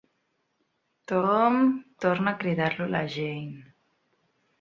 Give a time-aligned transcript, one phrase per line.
[1.11, 1.59] Tooom!
[2.05, 3.61] —torna a cridar-lo la Jane.